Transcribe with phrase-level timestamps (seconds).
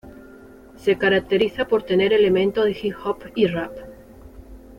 [0.77, 3.71] Se caracteriza por tener elementos de hip-hop y rap.